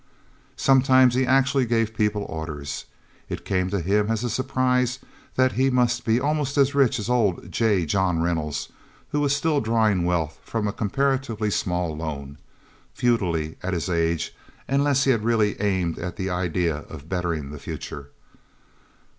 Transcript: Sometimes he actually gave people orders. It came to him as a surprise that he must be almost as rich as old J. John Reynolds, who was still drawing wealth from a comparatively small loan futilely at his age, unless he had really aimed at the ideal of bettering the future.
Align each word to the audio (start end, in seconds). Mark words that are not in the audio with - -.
Sometimes 0.57 1.13
he 1.13 1.27
actually 1.27 1.67
gave 1.67 1.93
people 1.93 2.23
orders. 2.23 2.85
It 3.29 3.45
came 3.45 3.69
to 3.69 3.81
him 3.81 4.09
as 4.09 4.23
a 4.23 4.31
surprise 4.31 4.97
that 5.35 5.51
he 5.51 5.69
must 5.69 6.05
be 6.05 6.19
almost 6.19 6.57
as 6.57 6.73
rich 6.73 6.97
as 6.97 7.07
old 7.07 7.51
J. 7.51 7.85
John 7.85 8.19
Reynolds, 8.19 8.69
who 9.11 9.19
was 9.19 9.35
still 9.35 9.61
drawing 9.61 10.03
wealth 10.03 10.39
from 10.43 10.67
a 10.67 10.73
comparatively 10.73 11.51
small 11.51 11.95
loan 11.95 12.39
futilely 12.95 13.57
at 13.61 13.75
his 13.75 13.89
age, 13.91 14.33
unless 14.67 15.03
he 15.03 15.11
had 15.11 15.23
really 15.23 15.61
aimed 15.61 15.99
at 15.99 16.15
the 16.15 16.31
ideal 16.31 16.83
of 16.89 17.07
bettering 17.07 17.51
the 17.51 17.59
future. 17.59 18.09